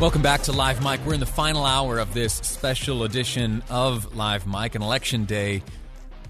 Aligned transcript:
Welcome 0.00 0.22
back 0.22 0.42
to 0.42 0.52
Live 0.52 0.82
Mic. 0.82 1.00
We're 1.06 1.14
in 1.14 1.20
the 1.20 1.24
final 1.24 1.64
hour 1.64 1.98
of 1.98 2.12
this 2.12 2.34
special 2.34 3.04
edition 3.04 3.62
of 3.70 4.14
Live 4.14 4.44
Mic, 4.44 4.74
an 4.74 4.82
election 4.82 5.24
day 5.24 5.62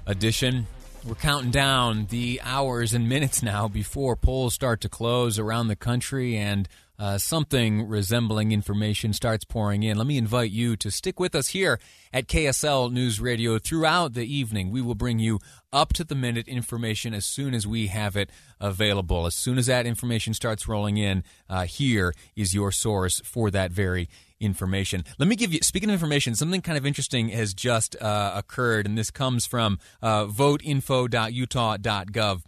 edition. 0.06 0.66
We're 1.04 1.14
counting 1.14 1.50
down 1.50 2.06
the 2.10 2.40
hours 2.44 2.92
and 2.92 3.08
minutes 3.08 3.42
now 3.42 3.66
before 3.66 4.16
polls 4.16 4.52
start 4.54 4.82
to 4.82 4.90
close 4.90 5.38
around 5.38 5.68
the 5.68 5.76
country 5.76 6.36
and 6.36 6.68
uh, 6.98 7.18
something 7.18 7.88
resembling 7.88 8.52
information 8.52 9.12
starts 9.12 9.44
pouring 9.44 9.82
in, 9.82 9.98
let 9.98 10.06
me 10.06 10.16
invite 10.16 10.50
you 10.50 10.76
to 10.76 10.90
stick 10.90 11.18
with 11.18 11.34
us 11.34 11.48
here 11.48 11.80
at 12.12 12.28
KSL 12.28 12.92
News 12.92 13.20
Radio 13.20 13.58
throughout 13.58 14.14
the 14.14 14.24
evening. 14.24 14.70
We 14.70 14.80
will 14.80 14.94
bring 14.94 15.18
you 15.18 15.40
up 15.72 15.92
to 15.94 16.04
the 16.04 16.14
minute 16.14 16.46
information 16.46 17.12
as 17.12 17.24
soon 17.24 17.52
as 17.52 17.66
we 17.66 17.88
have 17.88 18.16
it 18.16 18.30
available. 18.60 19.26
As 19.26 19.34
soon 19.34 19.58
as 19.58 19.66
that 19.66 19.86
information 19.86 20.34
starts 20.34 20.68
rolling 20.68 20.96
in, 20.96 21.24
uh, 21.48 21.64
here 21.64 22.14
is 22.36 22.54
your 22.54 22.70
source 22.70 23.20
for 23.24 23.50
that 23.50 23.72
very 23.72 24.08
information. 24.40 25.04
Let 25.18 25.28
me 25.28 25.36
give 25.36 25.52
you, 25.52 25.60
speaking 25.62 25.90
of 25.90 25.94
information, 25.94 26.34
something 26.34 26.60
kind 26.60 26.76
of 26.78 26.86
interesting 26.86 27.28
has 27.30 27.54
just 27.54 28.00
uh, 28.00 28.32
occurred, 28.34 28.86
and 28.86 28.96
this 28.96 29.10
comes 29.10 29.46
from 29.46 29.80
uh, 30.02 30.26
voteinfo.utah.gov. 30.26 32.42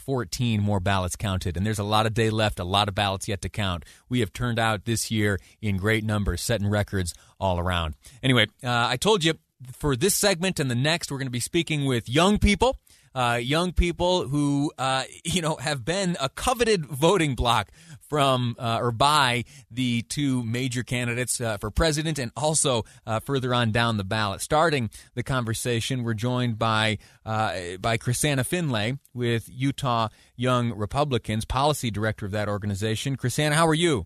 14 0.09 0.59
more 0.59 0.79
ballots 0.79 1.15
counted. 1.15 1.55
And 1.55 1.63
there's 1.63 1.77
a 1.77 1.83
lot 1.83 2.07
of 2.07 2.15
day 2.15 2.31
left, 2.31 2.57
a 2.57 2.63
lot 2.63 2.87
of 2.87 2.95
ballots 2.95 3.27
yet 3.27 3.43
to 3.43 3.49
count. 3.49 3.85
We 4.09 4.21
have 4.21 4.33
turned 4.33 4.57
out 4.57 4.85
this 4.85 5.11
year 5.11 5.39
in 5.61 5.77
great 5.77 6.03
numbers, 6.03 6.41
setting 6.41 6.67
records 6.67 7.13
all 7.39 7.59
around. 7.59 7.93
Anyway, 8.23 8.47
uh, 8.63 8.87
I 8.89 8.97
told 8.97 9.23
you 9.23 9.35
for 9.71 9.95
this 9.95 10.15
segment 10.15 10.59
and 10.59 10.71
the 10.71 10.73
next, 10.73 11.11
we're 11.11 11.19
going 11.19 11.27
to 11.27 11.31
be 11.31 11.39
speaking 11.39 11.85
with 11.85 12.09
young 12.09 12.39
people 12.39 12.79
uh, 13.13 13.39
young 13.41 13.71
people 13.71 14.27
who 14.27 14.71
uh, 14.77 15.03
you 15.23 15.41
know 15.41 15.55
have 15.57 15.85
been 15.85 16.17
a 16.19 16.29
coveted 16.29 16.85
voting 16.85 17.35
block 17.35 17.69
from 18.09 18.55
uh, 18.57 18.79
or 18.81 18.91
by 18.91 19.43
the 19.69 20.01
two 20.03 20.43
major 20.43 20.83
candidates 20.83 21.39
uh, 21.39 21.57
for 21.57 21.69
president 21.69 22.17
and 22.17 22.31
also 22.35 22.83
uh, 23.05 23.19
further 23.19 23.53
on 23.53 23.71
down 23.71 23.97
the 23.97 24.03
ballot. 24.03 24.41
Starting 24.41 24.89
the 25.13 25.23
conversation, 25.23 26.03
we're 26.03 26.13
joined 26.15 26.57
by 26.57 26.97
uh, 27.25 27.77
by 27.79 27.97
Krisana 27.97 28.45
Finlay 28.45 28.97
with 29.13 29.47
Utah 29.51 30.09
Young 30.35 30.75
Republicans, 30.75 31.45
policy 31.45 31.91
director 31.91 32.25
of 32.25 32.31
that 32.31 32.49
organization. 32.49 33.15
Krisana, 33.15 33.53
how 33.53 33.67
are 33.67 33.73
you? 33.73 34.05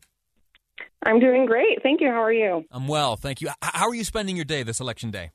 I'm 1.06 1.20
doing 1.20 1.46
great. 1.46 1.82
Thank 1.84 2.02
you. 2.02 2.08
How 2.08 2.24
are 2.24 2.34
you? 2.34 2.66
I'm 2.72 2.88
well. 2.88 3.16
Thank 3.16 3.42
you. 3.42 3.50
How 3.62 3.88
are 3.88 3.96
you 3.96 4.04
spending 4.04 4.36
your 4.36 4.46
day 4.46 4.64
this 4.64 4.80
election 4.80 5.12
day? 5.12 5.32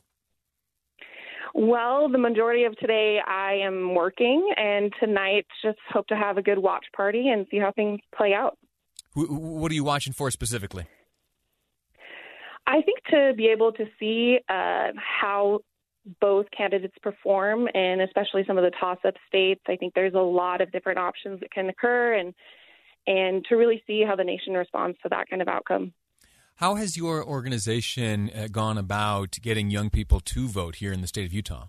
Well, 1.61 2.09
the 2.09 2.19
majority 2.19 2.63
of 2.63 2.77
today 2.77 3.19
I 3.27 3.55
am 3.55 3.93
working, 3.93 4.49
and 4.57 4.93
tonight 5.01 5.45
just 5.61 5.81
hope 5.93 6.07
to 6.07 6.15
have 6.15 6.39
a 6.39 6.43
good 6.43 6.61
watch 6.61 6.85
party 6.95 7.31
and 7.31 7.49
see 7.51 7.59
how 7.59 7.73
things 7.73 7.99
play 8.17 8.33
out. 8.33 8.57
What 9.17 9.73
are 9.73 9.75
you 9.75 9.83
watching 9.83 10.13
for 10.13 10.31
specifically? 10.31 10.87
I 12.65 12.81
think 12.83 13.01
to 13.11 13.33
be 13.37 13.49
able 13.49 13.73
to 13.73 13.87
see 13.99 14.39
uh, 14.49 14.93
how 14.99 15.59
both 16.21 16.47
candidates 16.57 16.95
perform, 17.03 17.67
and 17.75 18.03
especially 18.03 18.45
some 18.47 18.57
of 18.57 18.63
the 18.63 18.71
toss-up 18.79 19.15
states, 19.27 19.63
I 19.67 19.75
think 19.75 19.95
there's 19.95 20.15
a 20.15 20.19
lot 20.19 20.61
of 20.61 20.71
different 20.71 21.01
options 21.01 21.41
that 21.41 21.51
can 21.51 21.69
occur, 21.69 22.15
and 22.15 22.35
and 23.09 23.45
to 23.47 23.57
really 23.57 23.83
see 23.85 24.05
how 24.07 24.15
the 24.15 24.23
nation 24.23 24.53
responds 24.53 24.97
to 25.03 25.09
that 25.09 25.29
kind 25.29 25.43
of 25.43 25.49
outcome. 25.49 25.93
How 26.59 26.75
has 26.75 26.97
your 26.97 27.25
organization 27.25 28.33
uh, 28.37 28.49
gone 28.51 28.79
about 28.79 29.39
getting 29.41 29.71
young 29.71 29.91
people 29.91 30.19
to 30.19 30.49
vote 30.49 30.77
here 30.77 30.93
in 30.93 31.03
the 31.03 31.07
state 31.07 31.25
of 31.25 31.33
Utah? 31.33 31.67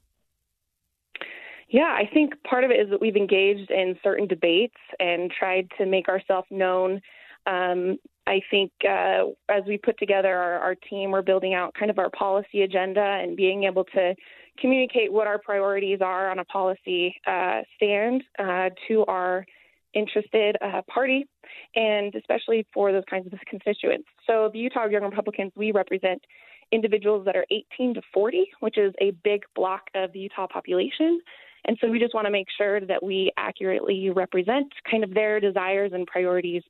Yeah, 1.70 1.96
I 1.96 2.10
think 2.12 2.34
part 2.42 2.64
of 2.64 2.72
it 2.72 2.80
is 2.80 2.90
that 2.90 3.00
we've 3.00 3.16
engaged 3.16 3.70
in 3.70 4.00
certain 4.04 4.26
debates 4.26 4.74
and 5.00 5.30
tried 5.30 5.68
to 5.78 5.86
make 5.86 6.10
ourselves 6.10 6.48
known. 6.50 7.02
Um, 7.46 8.00
I 8.26 8.42
think 8.50 8.72
uh, 8.84 9.26
as 9.48 9.62
we 9.68 9.78
put 9.78 10.00
together 10.00 10.36
our, 10.36 10.58
our, 10.58 10.76
team, 10.90 11.12
we're 11.12 11.22
building 11.22 11.54
out 11.54 11.76
kind 11.76 11.92
of 11.92 12.00
our 12.00 12.10
policy 12.10 12.64
agenda 12.64 13.20
and 13.22 13.38
being 13.38 13.66
able 13.66 13.84
to 13.94 14.16
communicate 14.58 15.14
what 15.14 15.28
our 15.28 15.38
priorities 15.38 16.00
are 16.02 16.32
on 16.32 16.40
a 16.40 16.46
policy 16.46 17.14
uh, 17.28 17.62
stand 17.76 18.24
uh, 18.40 18.72
to 18.88 19.06
our 19.06 19.46
interested 19.94 20.58
uh, 20.62 20.82
party, 20.94 21.28
and 21.76 22.14
especially 22.16 22.66
for 22.74 22.92
those 22.92 23.04
kinds 23.10 23.32
of 23.32 23.40
constituents. 23.50 24.08
So, 24.28 24.50
the 24.52 24.60
Utah 24.60 24.86
Young 24.86 25.04
Republicans, 25.04 25.52
we 25.56 25.72
represent 25.72 26.24
individuals 26.72 27.26
that 27.26 27.36
are 27.36 27.46
18 27.52 27.96
to 27.96 28.02
40, 28.14 28.48
which 28.60 28.78
is 28.78 28.94
a 29.02 29.12
big 29.24 29.42
block 29.56 29.84
of 29.96 30.14
the 30.14 30.20
Utah 30.20 30.48
population. 30.48 31.22
And 31.66 31.78
so, 31.82 31.90
we 31.90 32.00
just 32.00 32.14
want 32.14 32.26
to 32.26 32.32
make 32.32 32.48
sure 32.58 32.80
that 32.82 33.04
we 33.04 33.32
accurately 33.38 34.10
represent 34.10 34.72
kind 34.90 35.04
of 35.04 35.14
their 35.14 35.40
desires 35.40 35.92
and 35.94 36.06
priorities 36.08 36.64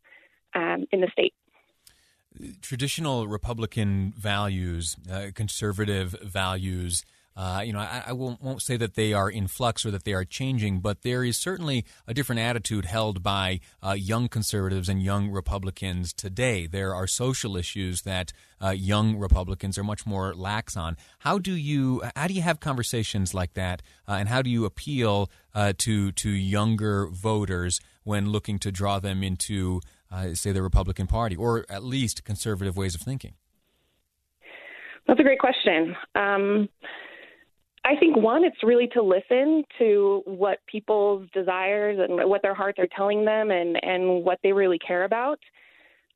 um, 0.55 0.85
in 0.91 1.01
the 1.01 1.09
state. 1.11 1.33
Traditional 2.61 3.27
Republican 3.27 4.13
values, 4.17 4.95
uh, 5.11 5.27
conservative 5.33 6.11
values, 6.21 7.03
uh, 7.39 7.61
you 7.61 7.71
know, 7.71 7.79
I, 7.79 8.03
I 8.07 8.11
won't, 8.11 8.41
won't, 8.41 8.61
say 8.61 8.75
that 8.75 8.95
they 8.95 9.13
are 9.13 9.29
in 9.29 9.47
flux 9.47 9.85
or 9.85 9.91
that 9.91 10.03
they 10.03 10.11
are 10.11 10.25
changing, 10.25 10.81
but 10.81 11.03
there 11.03 11.23
is 11.23 11.37
certainly 11.37 11.85
a 12.05 12.13
different 12.13 12.41
attitude 12.41 12.83
held 12.83 13.23
by 13.23 13.61
uh, 13.81 13.93
young 13.93 14.27
conservatives 14.27 14.89
and 14.89 15.01
young 15.01 15.29
Republicans 15.29 16.11
today. 16.11 16.67
There 16.67 16.93
are 16.93 17.07
social 17.07 17.55
issues 17.55 18.01
that 18.01 18.33
uh, 18.61 18.71
young 18.71 19.15
Republicans 19.15 19.77
are 19.77 19.85
much 19.85 20.05
more 20.05 20.35
lax 20.35 20.75
on. 20.75 20.97
How 21.19 21.39
do 21.39 21.53
you 21.53 22.03
how 22.13 22.27
do 22.27 22.33
you 22.33 22.41
have 22.41 22.59
conversations 22.59 23.33
like 23.33 23.53
that, 23.53 23.81
uh, 24.05 24.17
and 24.19 24.27
how 24.27 24.41
do 24.41 24.49
you 24.49 24.65
appeal 24.65 25.31
uh, 25.55 25.71
to 25.77 26.11
to 26.11 26.29
younger 26.29 27.07
voters 27.07 27.79
when 28.03 28.31
looking 28.31 28.59
to 28.59 28.69
draw 28.69 28.99
them 28.99 29.23
into, 29.23 29.79
say, 30.33 30.51
the 30.51 30.61
Republican 30.61 31.07
Party 31.07 31.37
or 31.37 31.65
at 31.69 31.85
least 31.85 32.25
conservative 32.25 32.75
ways 32.75 32.95
of 32.95 33.01
thinking? 33.01 33.35
That's 35.07 35.21
a 35.21 35.23
great 35.23 35.39
question. 35.39 35.95
Um, 36.15 36.67
I 37.89 37.95
think 37.95 38.15
one, 38.15 38.43
it's 38.43 38.63
really 38.63 38.87
to 38.93 39.01
listen 39.01 39.63
to 39.79 40.21
what 40.25 40.59
people's 40.67 41.27
desires 41.33 41.97
and 41.99 42.29
what 42.29 42.43
their 42.43 42.53
hearts 42.53 42.77
are 42.77 42.87
telling 42.95 43.25
them 43.25 43.49
and, 43.49 43.83
and 43.83 44.23
what 44.23 44.37
they 44.43 44.51
really 44.51 44.77
care 44.77 45.05
about. 45.05 45.39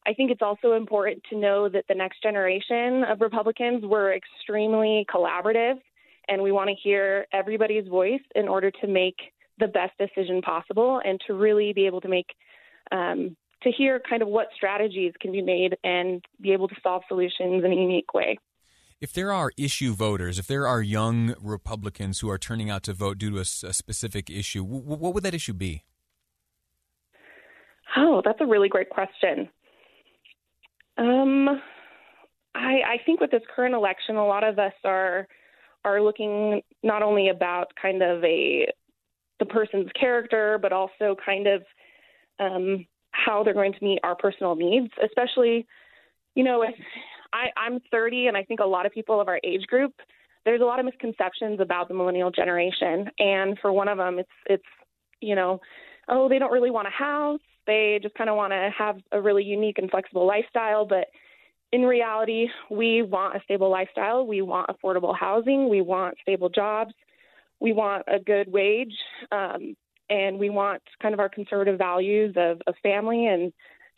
I 0.06 0.14
think 0.14 0.30
it's 0.30 0.44
also 0.44 0.74
important 0.74 1.24
to 1.32 1.36
know 1.36 1.68
that 1.70 1.86
the 1.90 1.96
next 1.96 2.22
generation 2.22 3.04
of 3.10 3.22
Republicans 3.22 3.84
were 3.86 4.14
extremely 4.14 5.04
collaborative, 5.12 5.80
and 6.28 6.44
we 6.44 6.52
want 6.52 6.70
to 6.70 6.76
hear 6.76 7.26
everybody's 7.34 7.88
voice 7.88 8.22
in 8.36 8.48
order 8.48 8.70
to 8.70 8.88
make 8.88 9.16
the 9.58 9.68
best 9.68 9.94
decision 9.98 10.44
possible 10.44 11.02
and 11.04 11.20
to 11.26 11.34
really 11.34 11.74
be 11.74 11.88
able 11.88 12.02
to 12.02 12.08
make 12.08 12.28
um, 12.92 13.36
to 13.64 13.72
hear 13.72 14.00
kind 14.08 14.22
of 14.22 14.28
what 14.28 14.48
strategies 14.56 15.14
can 15.20 15.32
be 15.32 15.42
made 15.42 15.76
and 15.84 16.24
be 16.40 16.52
able 16.54 16.68
to 16.68 16.76
solve 16.84 17.02
solutions 17.08 17.64
in 17.64 17.72
a 17.72 17.76
unique 17.76 18.14
way. 18.14 18.38
If 19.04 19.12
there 19.12 19.34
are 19.34 19.52
issue 19.58 19.94
voters, 19.94 20.40
if 20.40 20.48
there 20.48 20.66
are 20.66 20.82
young 20.82 21.36
Republicans 21.42 22.22
who 22.22 22.30
are 22.30 22.38
turning 22.38 22.70
out 22.70 22.84
to 22.84 22.94
vote 22.94 23.18
due 23.18 23.32
to 23.32 23.38
a, 23.40 23.42
a 23.42 23.74
specific 23.74 24.30
issue, 24.30 24.64
w- 24.64 24.82
what 24.82 25.14
would 25.14 25.24
that 25.24 25.34
issue 25.34 25.52
be? 25.52 25.84
Oh, 27.98 28.22
that's 28.24 28.40
a 28.40 28.46
really 28.46 28.70
great 28.70 28.90
question. 28.90 29.50
Um, 30.98 31.50
I, 32.56 32.80
I 32.94 32.98
think 33.06 33.20
with 33.20 33.30
this 33.30 33.42
current 33.54 33.76
election, 33.76 34.16
a 34.16 34.26
lot 34.26 34.46
of 34.46 34.58
us 34.58 34.72
are 34.86 35.28
are 35.84 36.02
looking 36.02 36.62
not 36.82 37.04
only 37.04 37.28
about 37.28 37.74
kind 37.76 38.02
of 38.02 38.24
a 38.24 38.68
the 39.40 39.46
person's 39.46 39.92
character, 40.00 40.58
but 40.62 40.72
also 40.72 41.18
kind 41.26 41.48
of 41.48 41.64
um, 42.40 42.86
how 43.12 43.44
they're 43.44 43.54
going 43.54 43.74
to 43.74 43.84
meet 43.84 44.00
our 44.02 44.16
personal 44.16 44.56
needs, 44.56 44.94
especially, 45.04 45.68
you 46.36 46.46
know, 46.46 46.64
I, 47.34 47.48
I'm 47.58 47.80
30, 47.92 48.28
and 48.28 48.38
I 48.38 48.44
think 48.44 48.60
a 48.60 48.66
lot 48.66 48.86
of 48.86 48.94
people 48.94 49.20
of 49.20 49.28
our 49.28 49.40
age 49.44 49.66
group, 49.68 49.94
there's 50.46 50.62
a 50.62 50.66
lot 50.66 50.80
of 50.80 50.86
misconceptions 50.86 51.60
about 51.60 51.88
the 51.88 51.94
millennial 51.94 52.32
generation. 52.32 53.10
And 53.20 53.58
for 53.60 53.74
one 53.74 53.88
of 53.88 53.98
them, 53.98 54.20
it's 54.20 54.30
it's 54.46 54.64
you 55.20 55.36
know, 55.36 55.60
oh, 56.08 56.30
they 56.30 56.38
don't 56.38 56.52
really 56.52 56.72
want 56.72 56.88
a 56.88 56.92
house. 56.92 57.40
They 57.66 58.00
just 58.02 58.16
kind 58.16 58.30
of 58.30 58.36
want 58.36 58.52
to 58.52 58.70
have 58.78 58.98
a 59.12 59.22
really 59.22 59.44
unique 59.44 59.78
and 59.78 59.90
flexible 59.90 60.28
lifestyle. 60.28 60.86
But 60.86 61.08
in 61.72 61.84
reality, 61.84 62.48
we 62.70 63.02
want 63.02 63.36
a 63.36 63.40
stable 63.46 63.72
lifestyle. 63.72 64.28
We 64.28 64.42
want 64.42 64.70
affordable 64.70 65.18
housing. 65.18 65.70
We 65.70 65.82
want 65.82 66.16
stable 66.22 66.50
jobs. 66.50 66.94
We 67.60 67.72
want 67.72 68.04
a 68.08 68.20
good 68.20 68.52
wage. 68.52 68.94
Um, 69.32 69.76
and 70.10 70.38
we 70.38 70.50
want 70.50 70.84
kind 71.02 71.14
of 71.14 71.20
our 71.20 71.30
conservative 71.30 71.78
values 71.78 72.36
of, 72.38 72.62
of 72.68 72.76
family 72.84 73.26
and 73.28 73.54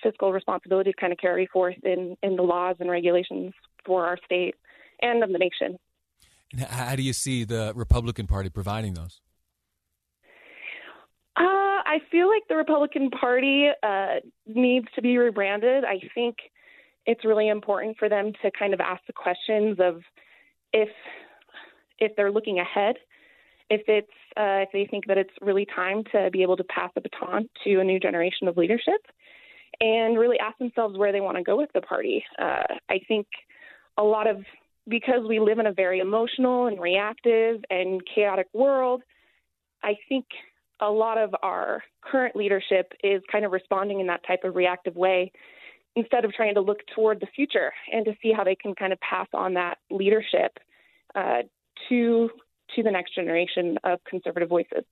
fiscal 0.06 0.31
responsibility 0.31 0.92
to 0.92 0.98
kind 0.98 1.12
of 1.12 1.18
carry 1.18 1.48
forth 1.48 1.75
in, 1.84 2.16
in 2.22 2.36
the 2.36 2.44
laws 2.44 2.75
and 2.80 2.92
regulations 2.92 3.54
for 3.86 4.06
our 4.06 4.18
state 4.24 4.54
and 5.02 5.24
of 5.24 5.31
the 5.31 5.40
nation. 5.40 5.80
And 6.52 6.62
how 6.62 6.96
do 6.96 7.02
you 7.02 7.13
see 7.13 7.44
the 7.44 7.74
Republican 7.75 8.28
Party 8.28 8.50
providing 8.50 8.94
those? 8.94 9.19
Uh, 11.36 11.44
I 11.44 11.98
feel 12.12 12.30
like 12.30 12.44
the 12.48 12.56
Republican 12.56 13.10
Party 13.10 13.69
uh, 13.81 14.16
needs 14.46 14.88
to 14.96 15.02
be 15.02 15.18
rebranded. 15.18 15.84
I 15.84 16.00
think 16.13 16.36
it's 17.06 17.25
really 17.25 17.50
important 17.50 17.98
for 17.98 18.08
them 18.08 18.31
to 18.44 18.51
kind 18.58 18.74
of 18.74 18.80
ask 18.80 19.01
the 19.08 19.13
questions 19.13 19.78
of 19.80 20.01
if 20.72 20.90
if 21.98 22.12
they're 22.18 22.31
looking 22.31 22.60
ahead, 22.60 22.96
if 23.69 23.81
it's 23.88 24.08
uh, 24.38 24.63
if 24.63 24.69
they 24.72 24.88
think 24.90 25.08
that 25.08 25.18
it's 25.18 25.34
really 25.42 25.66
time 25.66 26.04
to 26.12 26.30
be 26.31 26.42
able 26.42 26.58
to 26.58 26.63
pass 26.66 26.92
the 26.94 27.01
baton 27.01 27.50
to 27.63 27.80
a 27.80 27.84
new 27.84 28.00
generation 28.00 28.48
of 28.48 28.58
leadership, 28.58 29.01
and 29.80 30.18
really 30.18 30.38
ask 30.39 30.57
themselves 30.57 30.98
where 30.98 31.12
they 31.12 31.22
want 31.22 31.38
to 31.38 31.44
go 31.44 31.57
with 31.57 31.69
the 31.74 31.81
party. 31.81 32.24
Uh, 32.39 32.63
I 32.89 33.00
think 33.07 33.27
a 33.98 34.04
lot 34.04 34.27
of 34.27 34.44
because 34.88 35.27
we 35.27 35.39
live 35.39 35.60
in 35.60 35.66
a 35.66 35.74
very 35.74 36.00
emotional 36.00 36.68
and 36.68 36.80
reactive 36.80 37.63
and 37.69 38.01
chaotic 38.13 38.48
world, 38.54 39.01
I 39.83 39.98
think 40.07 40.25
a 40.80 40.89
lot 40.89 41.18
of 41.18 41.33
our 41.42 41.83
current 42.01 42.36
leadership 42.36 42.92
is 43.04 43.22
kind 43.31 43.45
of 43.45 43.51
responding 43.51 44.00
in 44.00 44.07
that 44.07 44.22
type 44.27 44.44
of 44.44 44.56
reactive 44.56 44.95
way 44.95 45.31
instead 45.95 46.25
of 46.25 46.33
trying 46.33 46.54
to 46.56 46.62
look 46.62 46.80
toward 46.94 47.19
the 47.19 47.27
future 47.36 47.72
and 47.92 48.06
to 48.06 48.12
see 48.22 48.31
how 48.31 48.44
they 48.44 48.56
can 48.56 48.75
kind 48.75 48.92
of 48.92 49.00
pass 49.00 49.27
on 49.33 49.54
that 49.54 49.77
leadership 49.89 50.57
uh, 51.16 51.42
to 51.89 52.30
to 52.75 52.83
the 52.83 52.92
next 52.92 53.16
generation 53.16 53.77
of 53.83 54.00
conservative 54.04 54.50
voices. 54.50 54.83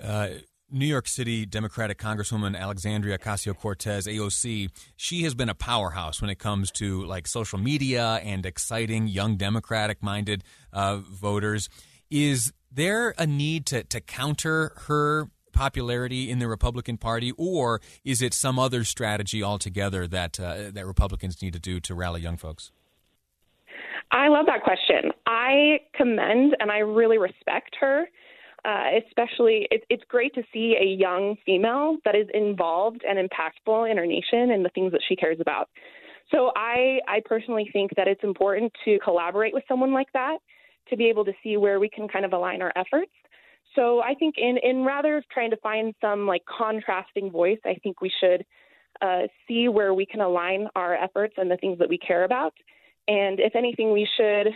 Uh, 0.00 0.28
New 0.70 0.86
York 0.86 1.08
City 1.08 1.46
Democratic 1.46 1.98
Congresswoman 1.98 2.58
Alexandria 2.58 3.18
Ocasio 3.18 3.56
Cortez, 3.56 4.06
AOC, 4.06 4.70
she 4.96 5.22
has 5.22 5.34
been 5.34 5.48
a 5.48 5.54
powerhouse 5.54 6.20
when 6.20 6.30
it 6.30 6.38
comes 6.38 6.70
to 6.72 7.04
like 7.04 7.26
social 7.26 7.58
media 7.58 8.16
and 8.16 8.44
exciting 8.44 9.06
young 9.06 9.36
Democratic 9.36 10.02
minded 10.02 10.44
uh, 10.72 10.98
voters. 10.98 11.68
Is 12.10 12.52
there 12.70 13.14
a 13.16 13.26
need 13.26 13.64
to, 13.66 13.82
to 13.84 14.00
counter 14.00 14.72
her 14.86 15.30
popularity 15.52 16.30
in 16.30 16.38
the 16.38 16.48
Republican 16.48 16.98
Party, 16.98 17.32
or 17.38 17.80
is 18.04 18.20
it 18.20 18.34
some 18.34 18.58
other 18.58 18.84
strategy 18.84 19.42
altogether 19.42 20.06
that 20.06 20.38
uh, 20.38 20.70
that 20.70 20.86
Republicans 20.86 21.40
need 21.42 21.52
to 21.54 21.58
do 21.58 21.80
to 21.80 21.94
rally 21.94 22.20
young 22.20 22.36
folks? 22.36 22.70
I 24.10 24.28
love 24.28 24.46
that 24.46 24.62
question. 24.62 25.12
I 25.26 25.80
commend 25.94 26.56
and 26.60 26.70
I 26.70 26.78
really 26.78 27.18
respect 27.18 27.76
her 27.80 28.06
uh, 28.64 28.84
especially 29.06 29.68
it, 29.70 29.84
it's 29.88 30.02
great 30.08 30.34
to 30.34 30.42
see 30.52 30.76
a 30.80 30.84
young 30.84 31.36
female 31.46 31.96
that 32.04 32.14
is 32.14 32.26
involved 32.34 33.02
and 33.08 33.18
impactful 33.18 33.90
in 33.90 33.96
her 33.96 34.06
nation 34.06 34.50
and 34.50 34.64
the 34.64 34.70
things 34.70 34.92
that 34.92 35.02
she 35.08 35.16
cares 35.16 35.38
about. 35.40 35.68
So 36.30 36.52
I, 36.54 37.00
I 37.08 37.20
personally 37.24 37.70
think 37.72 37.92
that 37.96 38.06
it's 38.06 38.22
important 38.22 38.72
to 38.84 38.98
collaborate 39.02 39.54
with 39.54 39.64
someone 39.66 39.92
like 39.92 40.12
that 40.12 40.38
to 40.90 40.96
be 40.96 41.06
able 41.08 41.24
to 41.24 41.32
see 41.42 41.56
where 41.56 41.80
we 41.80 41.88
can 41.88 42.08
kind 42.08 42.24
of 42.24 42.32
align 42.32 42.60
our 42.62 42.72
efforts. 42.76 43.12
So 43.74 44.00
I 44.00 44.14
think 44.14 44.36
in, 44.38 44.58
in 44.62 44.84
rather 44.84 45.22
trying 45.32 45.50
to 45.50 45.56
find 45.58 45.94
some 46.00 46.26
like 46.26 46.42
contrasting 46.46 47.30
voice, 47.30 47.58
I 47.64 47.74
think 47.82 48.00
we 48.00 48.10
should 48.20 48.44
uh, 49.00 49.28
see 49.46 49.68
where 49.68 49.94
we 49.94 50.06
can 50.06 50.20
align 50.20 50.68
our 50.74 50.94
efforts 50.94 51.34
and 51.36 51.50
the 51.50 51.56
things 51.56 51.78
that 51.78 51.88
we 51.88 51.98
care 51.98 52.24
about. 52.24 52.54
And 53.06 53.40
if 53.40 53.54
anything, 53.54 53.92
we 53.92 54.08
should 54.16 54.48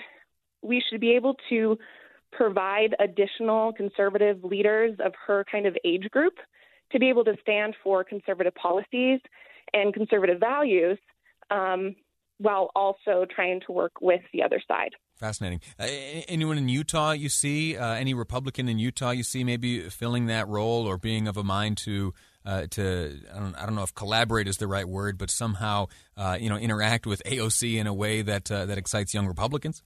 we 0.62 0.82
should 0.88 1.00
be 1.00 1.16
able 1.16 1.36
to 1.48 1.76
provide 2.32 2.94
additional 2.98 3.72
conservative 3.72 4.42
leaders 4.42 4.96
of 5.04 5.12
her 5.26 5.44
kind 5.50 5.66
of 5.66 5.76
age 5.84 6.08
group 6.10 6.34
to 6.90 6.98
be 6.98 7.08
able 7.08 7.24
to 7.24 7.34
stand 7.42 7.74
for 7.82 8.04
conservative 8.04 8.54
policies 8.54 9.20
and 9.72 9.94
conservative 9.94 10.40
values 10.40 10.98
um, 11.50 11.94
while 12.38 12.70
also 12.74 13.24
trying 13.34 13.60
to 13.66 13.72
work 13.72 13.92
with 14.00 14.20
the 14.32 14.42
other 14.42 14.60
side. 14.66 14.90
Fascinating. 15.16 15.60
Uh, 15.78 15.86
anyone 16.28 16.58
in 16.58 16.68
Utah 16.68 17.12
you 17.12 17.28
see, 17.28 17.76
uh, 17.76 17.94
any 17.94 18.14
Republican 18.14 18.68
in 18.68 18.78
Utah 18.78 19.10
you 19.10 19.22
see 19.22 19.44
maybe 19.44 19.88
filling 19.88 20.26
that 20.26 20.48
role 20.48 20.86
or 20.86 20.98
being 20.98 21.28
of 21.28 21.36
a 21.36 21.44
mind 21.44 21.76
to 21.78 22.12
uh, 22.44 22.66
to 22.72 23.20
I 23.32 23.38
don't, 23.38 23.54
I 23.54 23.64
don't 23.64 23.76
know 23.76 23.84
if 23.84 23.94
collaborate 23.94 24.48
is 24.48 24.56
the 24.56 24.66
right 24.66 24.88
word, 24.88 25.18
but 25.18 25.30
somehow 25.30 25.86
uh, 26.16 26.36
you 26.40 26.50
know 26.50 26.56
interact 26.56 27.06
with 27.06 27.22
AOC 27.24 27.78
in 27.78 27.86
a 27.86 27.94
way 27.94 28.22
that 28.22 28.50
uh, 28.50 28.66
that 28.66 28.78
excites 28.78 29.14
young 29.14 29.26
Republicans? 29.28 29.82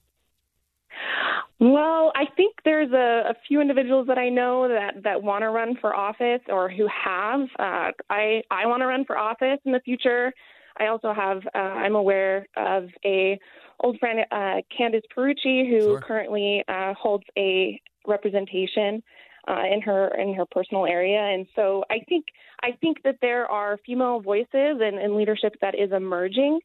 Well, 1.59 2.11
I 2.15 2.25
think 2.35 2.55
there's 2.65 2.91
a, 2.91 3.31
a 3.31 3.33
few 3.47 3.61
individuals 3.61 4.07
that 4.07 4.19
I 4.19 4.29
know 4.29 4.67
that 4.67 5.03
that 5.03 5.23
want 5.23 5.41
to 5.41 5.49
run 5.49 5.75
for 5.81 5.95
office 5.95 6.41
or 6.49 6.69
who 6.69 6.87
have. 6.87 7.41
Uh, 7.57 7.91
I 8.09 8.43
I 8.51 8.67
want 8.67 8.81
to 8.81 8.87
run 8.87 9.05
for 9.05 9.17
office 9.17 9.59
in 9.65 9.71
the 9.71 9.79
future. 9.79 10.31
I 10.79 10.87
also 10.87 11.13
have. 11.13 11.39
Uh, 11.55 11.57
I'm 11.57 11.95
aware 11.95 12.45
of 12.55 12.89
a 13.03 13.39
old 13.79 13.97
friend, 13.99 14.19
uh, 14.31 14.61
Candice 14.77 15.01
Pierucci 15.15 15.67
who 15.69 15.81
Sure. 15.81 16.01
currently 16.01 16.63
uh, 16.67 16.93
holds 16.93 17.23
a 17.37 17.81
representation 18.05 19.01
uh, 19.47 19.63
in 19.71 19.81
her 19.81 20.09
in 20.19 20.35
her 20.35 20.45
personal 20.45 20.85
area, 20.85 21.19
and 21.19 21.47
so 21.55 21.83
I 21.89 21.99
think 22.07 22.25
I 22.61 22.73
think 22.81 23.01
that 23.03 23.17
there 23.21 23.49
are 23.49 23.79
female 23.83 24.19
voices 24.19 24.47
and, 24.81 24.99
and 24.99 25.15
leadership 25.15 25.55
that 25.61 25.73
is 25.73 25.91
emerging, 25.91 26.59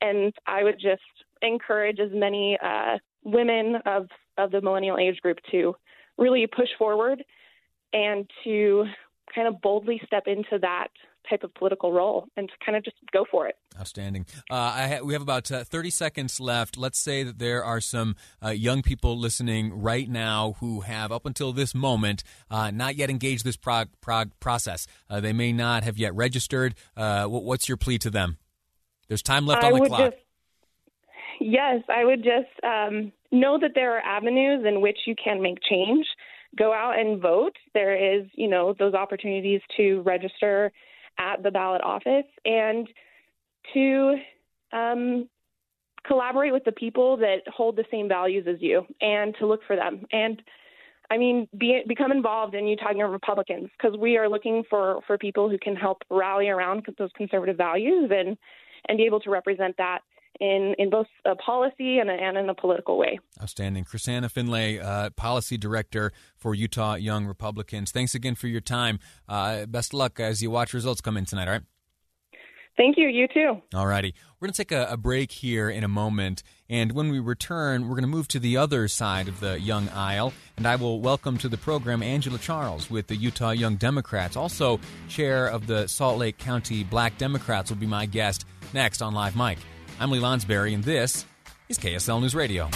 and 0.00 0.32
I 0.46 0.62
would 0.62 0.80
just 0.80 1.02
encourage 1.42 2.00
as 2.00 2.10
many 2.12 2.58
uh, 2.62 2.96
women 3.24 3.76
of 3.86 4.08
of 4.38 4.50
the 4.50 4.60
millennial 4.60 4.96
age 4.96 5.20
group 5.20 5.38
to 5.50 5.74
really 6.16 6.46
push 6.46 6.68
forward 6.78 7.22
and 7.92 8.28
to 8.44 8.84
kind 9.34 9.48
of 9.48 9.60
boldly 9.60 10.00
step 10.06 10.24
into 10.26 10.58
that 10.60 10.88
type 11.28 11.42
of 11.42 11.52
political 11.54 11.92
role 11.92 12.26
and 12.36 12.48
to 12.48 12.54
kind 12.64 12.76
of 12.76 12.84
just 12.84 12.96
go 13.12 13.24
for 13.30 13.46
it. 13.46 13.56
Outstanding. 13.78 14.26
Uh, 14.50 14.54
I 14.54 14.88
ha- 14.88 15.04
we 15.04 15.12
have 15.12 15.22
about 15.22 15.50
uh, 15.52 15.64
30 15.64 15.90
seconds 15.90 16.40
left. 16.40 16.76
Let's 16.76 16.98
say 16.98 17.22
that 17.22 17.38
there 17.38 17.62
are 17.62 17.80
some 17.80 18.16
uh, 18.42 18.50
young 18.50 18.82
people 18.82 19.18
listening 19.18 19.72
right 19.74 20.08
now 20.08 20.56
who 20.60 20.80
have, 20.80 21.12
up 21.12 21.26
until 21.26 21.52
this 21.52 21.74
moment, 21.74 22.24
uh, 22.50 22.70
not 22.70 22.96
yet 22.96 23.10
engaged 23.10 23.44
this 23.44 23.56
prog- 23.56 23.90
prog- 24.00 24.32
process. 24.40 24.86
Uh, 25.10 25.20
they 25.20 25.32
may 25.32 25.52
not 25.52 25.84
have 25.84 25.98
yet 25.98 26.14
registered. 26.14 26.74
Uh, 26.96 27.26
wh- 27.26 27.44
what's 27.44 27.68
your 27.68 27.76
plea 27.76 27.98
to 27.98 28.10
them? 28.10 28.38
There's 29.08 29.22
time 29.22 29.46
left 29.46 29.64
I 29.64 29.72
on 29.72 29.80
the 29.80 29.86
clock. 29.86 30.10
just 30.12 30.22
yes, 31.40 31.82
I 31.88 32.04
would 32.04 32.22
just 32.22 32.64
um, 32.64 33.12
know 33.30 33.58
that 33.60 33.72
there 33.74 33.96
are 33.96 34.00
avenues 34.00 34.64
in 34.66 34.80
which 34.80 34.98
you 35.06 35.14
can 35.22 35.42
make 35.42 35.58
change. 35.68 36.06
Go 36.56 36.72
out 36.72 36.98
and 36.98 37.20
vote. 37.20 37.56
There 37.74 37.94
is, 37.94 38.26
you 38.34 38.48
know, 38.48 38.74
those 38.78 38.94
opportunities 38.94 39.60
to 39.76 40.00
register 40.02 40.72
at 41.18 41.42
the 41.42 41.50
ballot 41.50 41.82
office 41.82 42.26
and 42.44 42.88
to 43.74 44.16
um, 44.72 45.28
collaborate 46.06 46.52
with 46.52 46.64
the 46.64 46.72
people 46.72 47.16
that 47.18 47.42
hold 47.48 47.76
the 47.76 47.84
same 47.90 48.08
values 48.08 48.46
as 48.48 48.56
you 48.60 48.86
and 49.00 49.34
to 49.38 49.46
look 49.46 49.60
for 49.66 49.76
them. 49.76 50.06
And 50.12 50.40
I 51.10 51.16
mean, 51.16 51.48
be, 51.56 51.82
become 51.86 52.12
involved 52.12 52.54
in 52.54 52.66
Utah 52.66 52.92
Young 52.94 53.10
Republicans 53.10 53.68
because 53.76 53.98
we 53.98 54.16
are 54.16 54.28
looking 54.28 54.62
for, 54.68 55.00
for 55.06 55.16
people 55.16 55.48
who 55.48 55.58
can 55.58 55.74
help 55.74 56.02
rally 56.10 56.48
around 56.48 56.86
those 56.98 57.10
conservative 57.16 57.56
values 57.56 58.10
and, 58.14 58.36
and 58.88 58.98
be 58.98 59.04
able 59.04 59.20
to 59.20 59.30
represent 59.30 59.76
that 59.78 60.00
in, 60.40 60.74
in 60.78 60.90
both 60.90 61.06
a 61.24 61.34
policy 61.34 61.98
and, 61.98 62.10
a, 62.10 62.12
and 62.12 62.36
in 62.36 62.48
a 62.48 62.54
political 62.54 62.96
way. 62.96 63.18
Outstanding. 63.40 63.84
Krisana 63.84 64.30
Finlay, 64.30 64.78
uh, 64.78 65.10
Policy 65.10 65.56
Director 65.56 66.12
for 66.36 66.54
Utah 66.54 66.94
Young 66.94 67.26
Republicans. 67.26 67.90
Thanks 67.90 68.14
again 68.14 68.34
for 68.34 68.46
your 68.46 68.60
time. 68.60 68.98
Uh, 69.28 69.66
best 69.66 69.92
of 69.92 69.98
luck 69.98 70.20
as 70.20 70.42
you 70.42 70.50
watch 70.50 70.72
results 70.72 71.00
come 71.00 71.16
in 71.16 71.24
tonight, 71.24 71.48
all 71.48 71.54
right? 71.54 71.62
Thank 72.76 72.96
you. 72.96 73.08
You 73.08 73.26
too. 73.26 73.60
All 73.74 73.88
righty. 73.88 74.14
We're 74.38 74.46
going 74.46 74.52
to 74.52 74.56
take 74.56 74.70
a, 74.70 74.86
a 74.88 74.96
break 74.96 75.32
here 75.32 75.68
in 75.68 75.82
a 75.82 75.88
moment. 75.88 76.44
And 76.70 76.92
when 76.92 77.08
we 77.08 77.18
return, 77.18 77.82
we're 77.82 77.96
going 77.96 78.02
to 78.02 78.08
move 78.08 78.28
to 78.28 78.38
the 78.38 78.56
other 78.56 78.86
side 78.86 79.26
of 79.26 79.40
the 79.40 79.58
young 79.58 79.88
aisle. 79.88 80.32
And 80.56 80.64
I 80.64 80.76
will 80.76 81.00
welcome 81.00 81.38
to 81.38 81.48
the 81.48 81.56
program 81.56 82.04
Angela 82.04 82.38
Charles 82.38 82.88
with 82.88 83.08
the 83.08 83.16
Utah 83.16 83.50
Young 83.50 83.74
Democrats. 83.74 84.36
Also, 84.36 84.78
chair 85.08 85.48
of 85.48 85.66
the 85.66 85.88
Salt 85.88 86.18
Lake 86.18 86.38
County 86.38 86.84
Black 86.84 87.18
Democrats 87.18 87.68
will 87.68 87.78
be 87.78 87.86
my 87.86 88.06
guest 88.06 88.46
next 88.72 89.02
on 89.02 89.12
Live 89.12 89.34
Mic. 89.34 89.58
I'm 90.00 90.12
Lee 90.12 90.20
Lonsberry, 90.20 90.74
and 90.74 90.84
this 90.84 91.24
is 91.68 91.76
KSL 91.76 92.20
News 92.20 92.32
Radio. 92.32 92.70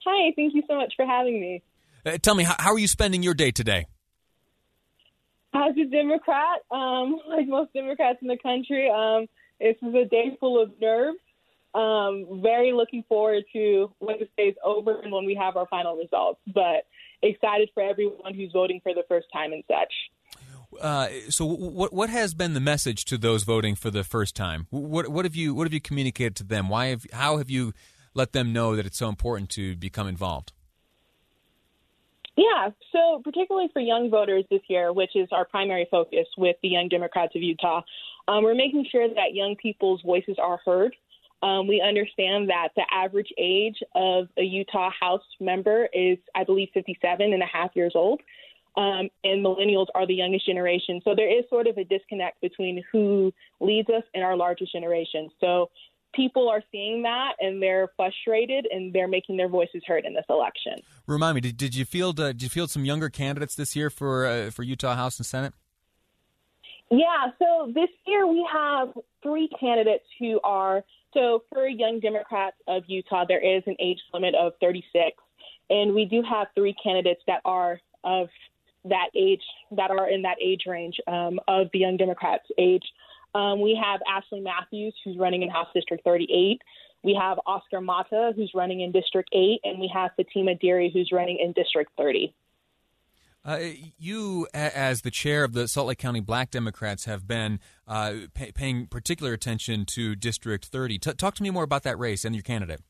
Hi, 0.06 0.32
thank 0.36 0.54
you 0.54 0.62
so 0.68 0.76
much 0.76 0.94
for 0.96 1.04
having 1.04 1.40
me. 1.40 1.62
Uh, 2.06 2.16
tell 2.22 2.34
me, 2.34 2.44
how, 2.44 2.54
how 2.58 2.72
are 2.72 2.78
you 2.78 2.86
spending 2.86 3.22
your 3.22 3.34
day 3.34 3.50
today? 3.50 3.86
As 5.56 5.74
a 5.78 5.84
Democrat, 5.86 6.60
um, 6.70 7.18
like 7.28 7.48
most 7.48 7.72
Democrats 7.72 8.18
in 8.20 8.28
the 8.28 8.38
country, 8.42 8.90
um, 8.90 9.26
this 9.60 9.76
is 9.82 9.94
a 9.94 10.04
day 10.04 10.36
full 10.38 10.62
of 10.62 10.70
nerves. 10.80 11.18
Um, 11.74 12.40
very 12.42 12.72
looking 12.72 13.04
forward 13.08 13.44
to 13.52 13.92
when 13.98 14.18
this 14.18 14.28
day 14.36 14.44
is 14.44 14.56
over 14.64 15.00
and 15.00 15.12
when 15.12 15.26
we 15.26 15.34
have 15.34 15.56
our 15.56 15.66
final 15.66 15.96
results. 15.96 16.40
But 16.54 16.86
excited 17.22 17.70
for 17.74 17.82
everyone 17.82 18.34
who's 18.34 18.52
voting 18.52 18.80
for 18.82 18.94
the 18.94 19.04
first 19.08 19.26
time 19.32 19.52
and 19.52 19.64
such. 19.68 19.92
Uh, 20.80 21.08
so, 21.28 21.46
what 21.46 21.92
what 21.92 22.10
has 22.10 22.34
been 22.34 22.54
the 22.54 22.60
message 22.60 23.04
to 23.06 23.16
those 23.16 23.44
voting 23.44 23.74
for 23.74 23.90
the 23.90 24.04
first 24.04 24.34
time? 24.34 24.66
What 24.70 25.08
what 25.08 25.24
have 25.24 25.36
you 25.36 25.54
what 25.54 25.66
have 25.66 25.72
you 25.72 25.80
communicated 25.80 26.36
to 26.36 26.44
them? 26.44 26.68
Why 26.68 26.86
have 26.86 27.06
how 27.12 27.38
have 27.38 27.50
you 27.50 27.72
let 28.14 28.32
them 28.32 28.52
know 28.52 28.76
that 28.76 28.86
it's 28.86 28.98
so 28.98 29.08
important 29.08 29.50
to 29.50 29.76
become 29.76 30.08
involved? 30.08 30.52
Yeah, 32.36 32.68
so 32.92 33.22
particularly 33.24 33.68
for 33.72 33.80
young 33.80 34.10
voters 34.10 34.44
this 34.50 34.60
year, 34.68 34.92
which 34.92 35.16
is 35.16 35.28
our 35.32 35.46
primary 35.46 35.88
focus 35.90 36.26
with 36.36 36.56
the 36.62 36.68
Young 36.68 36.88
Democrats 36.88 37.34
of 37.34 37.42
Utah, 37.42 37.80
um, 38.28 38.44
we're 38.44 38.54
making 38.54 38.86
sure 38.90 39.08
that 39.08 39.32
young 39.34 39.56
people's 39.56 40.02
voices 40.02 40.36
are 40.38 40.60
heard. 40.64 40.94
Um, 41.42 41.66
we 41.66 41.80
understand 41.80 42.50
that 42.50 42.68
the 42.76 42.84
average 42.92 43.32
age 43.38 43.76
of 43.94 44.28
a 44.36 44.42
Utah 44.42 44.90
House 44.98 45.22
member 45.40 45.88
is, 45.92 46.18
I 46.34 46.44
believe, 46.44 46.68
57 46.74 47.32
and 47.32 47.42
a 47.42 47.46
half 47.46 47.70
years 47.74 47.92
old. 47.94 48.20
Um, 48.76 49.08
and 49.24 49.42
millennials 49.42 49.86
are 49.94 50.06
the 50.06 50.14
youngest 50.14 50.44
generation. 50.44 51.00
So 51.04 51.14
there 51.14 51.30
is 51.30 51.44
sort 51.48 51.66
of 51.66 51.78
a 51.78 51.84
disconnect 51.84 52.42
between 52.42 52.84
who 52.92 53.32
leads 53.60 53.88
us 53.88 54.02
and 54.12 54.22
our 54.22 54.36
largest 54.36 54.72
generation. 54.72 55.30
So 55.40 55.70
people 56.16 56.48
are 56.48 56.62
seeing 56.72 57.02
that 57.02 57.34
and 57.40 57.62
they're 57.62 57.88
frustrated 57.96 58.66
and 58.70 58.92
they're 58.92 59.06
making 59.06 59.36
their 59.36 59.48
voices 59.48 59.82
heard 59.86 60.04
in 60.04 60.14
this 60.14 60.24
election. 60.28 60.74
Remind 61.06 61.34
me, 61.36 61.42
did, 61.42 61.56
did 61.56 61.74
you 61.74 61.84
field 61.84 62.18
uh, 62.18 62.32
did 62.32 62.42
you 62.42 62.48
field 62.48 62.70
some 62.70 62.84
younger 62.84 63.08
candidates 63.08 63.54
this 63.54 63.76
year 63.76 63.90
for 63.90 64.26
uh, 64.26 64.50
for 64.50 64.62
Utah 64.62 64.96
House 64.96 65.18
and 65.18 65.26
Senate? 65.26 65.52
Yeah, 66.90 67.26
so 67.38 67.72
this 67.74 67.90
year 68.06 68.26
we 68.26 68.46
have 68.52 68.88
three 69.22 69.48
candidates 69.60 70.04
who 70.18 70.40
are 70.42 70.82
so 71.12 71.42
for 71.52 71.66
young 71.66 72.00
Democrats 72.00 72.56
of 72.66 72.84
Utah 72.86 73.24
there 73.28 73.44
is 73.44 73.62
an 73.66 73.76
age 73.78 73.98
limit 74.12 74.34
of 74.34 74.52
36 74.60 75.16
and 75.70 75.94
we 75.94 76.04
do 76.04 76.22
have 76.22 76.48
three 76.54 76.74
candidates 76.82 77.20
that 77.26 77.40
are 77.44 77.80
of 78.04 78.28
that 78.84 79.08
age 79.16 79.42
that 79.72 79.90
are 79.90 80.08
in 80.08 80.22
that 80.22 80.36
age 80.40 80.62
range 80.66 80.96
um, 81.08 81.40
of 81.48 81.68
the 81.72 81.80
young 81.80 81.96
Democrats 81.96 82.44
age. 82.58 82.84
Um, 83.36 83.60
we 83.60 83.78
have 83.82 84.00
Ashley 84.08 84.40
Matthews, 84.40 84.94
who's 85.04 85.18
running 85.18 85.42
in 85.42 85.50
House 85.50 85.68
District 85.74 86.02
38. 86.04 86.62
We 87.04 87.18
have 87.20 87.38
Oscar 87.44 87.82
Mata, 87.82 88.32
who's 88.34 88.50
running 88.54 88.80
in 88.80 88.92
District 88.92 89.28
8. 89.32 89.60
And 89.62 89.78
we 89.78 89.90
have 89.92 90.12
Fatima 90.16 90.54
Dirie, 90.54 90.90
who's 90.92 91.10
running 91.12 91.38
in 91.38 91.52
District 91.52 91.90
30. 91.98 92.34
Uh, 93.44 93.58
you, 93.98 94.48
as 94.54 95.02
the 95.02 95.10
chair 95.10 95.44
of 95.44 95.52
the 95.52 95.68
Salt 95.68 95.86
Lake 95.88 95.98
County 95.98 96.20
Black 96.20 96.50
Democrats, 96.50 97.04
have 97.04 97.28
been 97.28 97.60
uh, 97.86 98.14
pay- 98.34 98.52
paying 98.52 98.86
particular 98.86 99.34
attention 99.34 99.84
to 99.84 100.16
District 100.16 100.64
30. 100.64 100.98
T- 100.98 101.12
talk 101.12 101.34
to 101.34 101.42
me 101.42 101.50
more 101.50 101.62
about 101.62 101.82
that 101.82 101.98
race 101.98 102.24
and 102.24 102.34
your 102.34 102.42
candidate. 102.42 102.80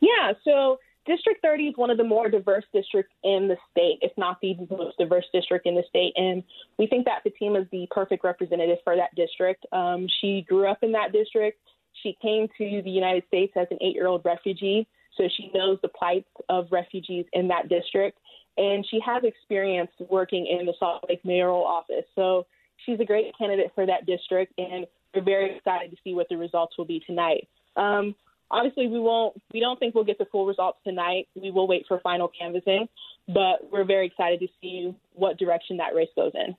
Yeah, 0.00 0.32
so 0.44 0.78
District 1.10 1.42
30 1.42 1.64
is 1.64 1.76
one 1.76 1.90
of 1.90 1.96
the 1.96 2.04
more 2.04 2.28
diverse 2.28 2.62
districts 2.72 3.12
in 3.24 3.48
the 3.48 3.56
state, 3.72 3.98
if 4.00 4.12
not 4.16 4.40
the 4.40 4.54
most 4.70 4.96
diverse 4.96 5.24
district 5.32 5.66
in 5.66 5.74
the 5.74 5.82
state. 5.88 6.12
And 6.14 6.44
we 6.78 6.86
think 6.86 7.04
that 7.06 7.24
Fatima 7.24 7.62
is 7.62 7.66
the 7.72 7.88
perfect 7.90 8.22
representative 8.22 8.78
for 8.84 8.94
that 8.94 9.12
district. 9.16 9.66
Um, 9.72 10.06
she 10.20 10.46
grew 10.48 10.68
up 10.68 10.84
in 10.84 10.92
that 10.92 11.10
district. 11.10 11.58
She 12.04 12.16
came 12.22 12.46
to 12.58 12.82
the 12.84 12.90
United 12.90 13.24
States 13.26 13.52
as 13.56 13.66
an 13.72 13.78
eight 13.80 13.96
year 13.96 14.06
old 14.06 14.24
refugee, 14.24 14.86
so 15.16 15.24
she 15.36 15.50
knows 15.52 15.80
the 15.82 15.88
plight 15.88 16.26
of 16.48 16.68
refugees 16.70 17.26
in 17.32 17.48
that 17.48 17.68
district. 17.68 18.16
And 18.56 18.86
she 18.88 19.00
has 19.04 19.24
experience 19.24 19.90
working 20.08 20.46
in 20.46 20.64
the 20.64 20.74
Salt 20.78 21.06
Lake 21.08 21.24
mayoral 21.24 21.64
office. 21.64 22.04
So 22.14 22.46
she's 22.86 23.00
a 23.00 23.04
great 23.04 23.36
candidate 23.36 23.72
for 23.74 23.84
that 23.84 24.06
district, 24.06 24.52
and 24.58 24.86
we're 25.12 25.22
very 25.22 25.56
excited 25.56 25.90
to 25.90 25.96
see 26.04 26.14
what 26.14 26.28
the 26.28 26.36
results 26.36 26.78
will 26.78 26.84
be 26.84 27.00
tonight. 27.04 27.48
Um, 27.74 28.14
obviously 28.50 28.88
we 28.88 28.98
won't 28.98 29.40
we 29.52 29.60
don't 29.60 29.78
think 29.78 29.94
we'll 29.94 30.04
get 30.04 30.18
the 30.18 30.26
full 30.26 30.46
results 30.46 30.78
tonight. 30.84 31.28
We 31.34 31.50
will 31.50 31.66
wait 31.66 31.84
for 31.88 32.00
final 32.00 32.28
canvassing 32.28 32.88
but 33.32 33.70
we're 33.70 33.84
very 33.84 34.06
excited 34.06 34.40
to 34.40 34.48
see 34.60 34.94
what 35.14 35.38
direction 35.38 35.76
that 35.76 35.94
race 35.94 36.08
goes 36.16 36.32
in. 36.34 36.56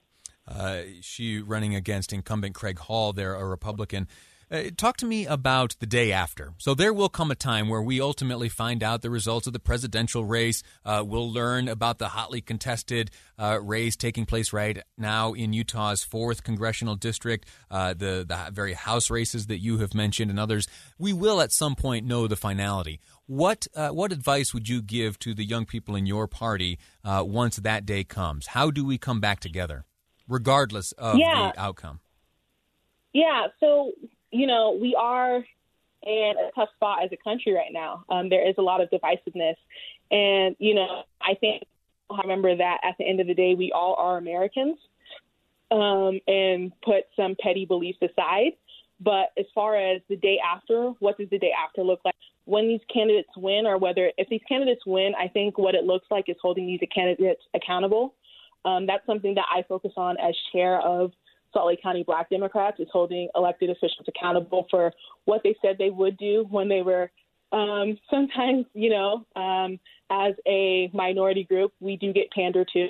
Uh, 0.47 0.81
she 1.01 1.39
running 1.41 1.75
against 1.75 2.11
incumbent 2.11 2.55
craig 2.55 2.79
hall 2.79 3.13
there 3.13 3.35
a 3.35 3.45
republican 3.45 4.07
uh, 4.51 4.63
talk 4.75 4.97
to 4.97 5.05
me 5.05 5.25
about 5.25 5.75
the 5.79 5.85
day 5.85 6.11
after. 6.11 6.53
So 6.57 6.73
there 6.73 6.93
will 6.93 7.09
come 7.09 7.31
a 7.31 7.35
time 7.35 7.69
where 7.69 7.81
we 7.81 8.01
ultimately 8.01 8.49
find 8.49 8.83
out 8.83 9.01
the 9.01 9.09
results 9.09 9.47
of 9.47 9.53
the 9.53 9.59
presidential 9.59 10.25
race. 10.25 10.61
Uh, 10.83 11.03
we'll 11.05 11.31
learn 11.31 11.67
about 11.67 11.99
the 11.99 12.09
hotly 12.09 12.41
contested 12.41 13.11
uh, 13.39 13.59
race 13.61 13.95
taking 13.95 14.25
place 14.25 14.51
right 14.51 14.79
now 14.97 15.33
in 15.33 15.53
Utah's 15.53 16.03
fourth 16.03 16.43
congressional 16.43 16.95
district, 16.95 17.47
uh, 17.69 17.93
the 17.93 18.25
the 18.27 18.49
very 18.51 18.73
House 18.73 19.09
races 19.09 19.47
that 19.47 19.59
you 19.59 19.77
have 19.77 19.93
mentioned 19.93 20.29
and 20.29 20.39
others. 20.39 20.67
We 20.97 21.13
will 21.13 21.41
at 21.41 21.51
some 21.51 21.75
point 21.75 22.05
know 22.05 22.27
the 22.27 22.35
finality. 22.35 22.99
What 23.27 23.67
uh, 23.75 23.89
what 23.89 24.11
advice 24.11 24.53
would 24.53 24.67
you 24.67 24.81
give 24.81 25.17
to 25.19 25.33
the 25.33 25.45
young 25.45 25.65
people 25.65 25.95
in 25.95 26.05
your 26.05 26.27
party 26.27 26.79
uh, 27.05 27.23
once 27.25 27.55
that 27.57 27.85
day 27.85 28.03
comes? 28.03 28.47
How 28.47 28.71
do 28.71 28.85
we 28.85 28.97
come 28.97 29.21
back 29.21 29.39
together, 29.39 29.85
regardless 30.27 30.91
of 30.93 31.17
yeah. 31.17 31.51
the 31.53 31.61
outcome? 31.61 32.01
Yeah. 33.13 33.47
So 33.59 33.91
you 34.31 34.47
know, 34.47 34.77
we 34.79 34.95
are 34.95 35.43
in 36.03 36.33
a 36.37 36.51
tough 36.55 36.69
spot 36.75 37.03
as 37.03 37.11
a 37.11 37.17
country 37.17 37.53
right 37.53 37.71
now. 37.71 38.03
Um, 38.09 38.29
there 38.29 38.47
is 38.47 38.55
a 38.57 38.61
lot 38.61 38.81
of 38.81 38.89
divisiveness. 38.89 39.55
And, 40.09 40.55
you 40.59 40.73
know, 40.73 41.03
I 41.21 41.35
think 41.35 41.63
I 42.09 42.21
remember 42.21 42.55
that 42.55 42.79
at 42.83 42.97
the 42.97 43.07
end 43.07 43.19
of 43.19 43.27
the 43.27 43.33
day, 43.33 43.55
we 43.55 43.71
all 43.71 43.95
are 43.97 44.17
Americans 44.17 44.77
um, 45.69 46.19
and 46.27 46.71
put 46.83 47.05
some 47.15 47.35
petty 47.41 47.65
beliefs 47.65 47.99
aside. 48.01 48.53
But 48.99 49.31
as 49.37 49.45
far 49.55 49.75
as 49.75 50.01
the 50.09 50.15
day 50.15 50.37
after, 50.39 50.89
what 50.99 51.17
does 51.17 51.29
the 51.29 51.39
day 51.39 51.51
after 51.57 51.83
look 51.83 52.01
like? 52.05 52.15
When 52.45 52.67
these 52.67 52.81
candidates 52.91 53.29
win, 53.37 53.65
or 53.65 53.77
whether 53.77 54.11
if 54.17 54.27
these 54.29 54.41
candidates 54.47 54.81
win, 54.85 55.13
I 55.19 55.27
think 55.27 55.57
what 55.57 55.75
it 55.75 55.85
looks 55.85 56.07
like 56.11 56.25
is 56.27 56.35
holding 56.41 56.67
these 56.67 56.81
candidates 56.93 57.41
accountable. 57.53 58.13
Um, 58.65 58.85
that's 58.85 59.05
something 59.05 59.35
that 59.35 59.45
I 59.51 59.63
focus 59.63 59.93
on 59.97 60.17
as 60.17 60.35
chair 60.51 60.79
of 60.81 61.11
Salt 61.53 61.67
Lake 61.67 61.81
County 61.81 62.03
Black 62.03 62.29
Democrats 62.29 62.79
is 62.79 62.87
holding 62.91 63.29
elected 63.35 63.69
officials 63.69 64.07
accountable 64.07 64.67
for 64.69 64.93
what 65.25 65.41
they 65.43 65.55
said 65.61 65.77
they 65.77 65.89
would 65.89 66.17
do 66.17 66.45
when 66.49 66.67
they 66.69 66.81
were 66.81 67.11
um, 67.51 67.97
sometimes, 68.09 68.65
you 68.73 68.89
know, 68.89 69.25
um, 69.35 69.79
as 70.09 70.33
a 70.47 70.89
minority 70.93 71.43
group, 71.43 71.73
we 71.79 71.97
do 71.97 72.13
get 72.13 72.31
pandered 72.31 72.69
to. 72.73 72.89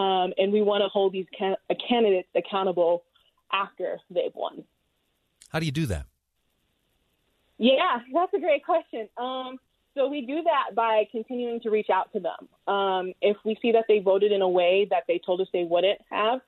um, 0.00 0.32
and 0.38 0.52
we 0.52 0.62
want 0.62 0.82
to 0.82 0.88
hold 0.88 1.12
these 1.12 1.26
can- 1.36 1.56
candidates 1.88 2.28
accountable 2.36 3.02
after 3.52 3.98
they've 4.10 4.34
won. 4.34 4.62
How 5.50 5.58
do 5.58 5.66
you 5.66 5.72
do 5.72 5.86
that? 5.86 6.06
Yeah, 7.58 7.98
that's 8.14 8.32
a 8.34 8.38
great 8.38 8.64
question. 8.64 9.08
Um, 9.16 9.58
so 9.94 10.06
we 10.08 10.24
do 10.24 10.42
that 10.44 10.76
by 10.76 11.04
continuing 11.10 11.60
to 11.62 11.70
reach 11.70 11.88
out 11.90 12.12
to 12.12 12.20
them. 12.20 12.72
Um, 12.72 13.12
if 13.20 13.36
we 13.44 13.58
see 13.60 13.72
that 13.72 13.86
they 13.88 13.98
voted 13.98 14.30
in 14.30 14.42
a 14.42 14.48
way 14.48 14.86
that 14.90 15.04
they 15.08 15.20
told 15.24 15.40
us 15.40 15.48
they 15.52 15.64
wouldn't 15.64 15.98
have, 16.10 16.40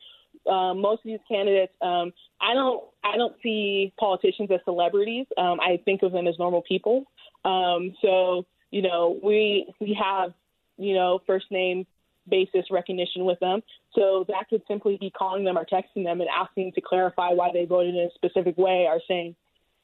um, 0.47 0.81
most 0.81 1.01
of 1.01 1.05
these 1.05 1.21
candidates, 1.29 1.73
um, 1.83 2.13
I 2.41 2.55
don't, 2.55 2.83
I 3.05 3.17
don't 3.17 3.35
see 3.43 3.93
politicians 3.99 4.51
as 4.53 4.61
celebrities. 4.65 5.27
Um, 5.37 5.61
I 5.61 5.81
think 5.85 6.03
of 6.03 6.13
them 6.13 6.27
as 6.27 6.39
normal 6.39 6.63
people. 6.63 7.05
Um, 7.45 7.95
so 8.03 8.47
you 8.71 8.83
know, 8.83 9.19
we 9.23 9.73
we 9.81 9.99
have 10.01 10.33
you 10.77 10.95
know 10.95 11.21
first 11.27 11.47
name 11.51 11.87
basis 12.29 12.67
recognition 12.71 13.25
with 13.25 13.41
them. 13.41 13.63
So 13.95 14.25
that 14.29 14.49
could 14.49 14.63
simply 14.69 14.97
be 15.01 15.11
calling 15.11 15.45
them 15.45 15.59
or 15.59 15.65
texting 15.65 16.05
them 16.05 16.21
and 16.21 16.31
asking 16.31 16.73
to 16.75 16.81
clarify 16.81 17.31
why 17.31 17.51
they 17.53 17.65
voted 17.65 17.95
in 17.95 18.03
a 18.03 18.11
specific 18.15 18.57
way, 18.57 18.87
or 18.87 19.01
saying, 19.09 19.35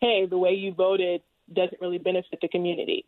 "Hey, 0.00 0.26
the 0.26 0.38
way 0.38 0.52
you 0.52 0.72
voted 0.72 1.22
doesn't 1.52 1.80
really 1.80 1.98
benefit 1.98 2.40
the 2.40 2.48
community." 2.48 3.04